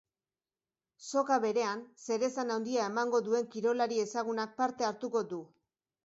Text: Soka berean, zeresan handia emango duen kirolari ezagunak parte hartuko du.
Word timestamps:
Soka 1.09 1.35
berean, 1.41 1.83
zeresan 2.05 2.53
handia 2.55 2.87
emango 2.91 3.19
duen 3.27 3.45
kirolari 3.55 3.99
ezagunak 4.05 4.55
parte 4.63 4.89
hartuko 4.89 5.23
du. 5.35 5.43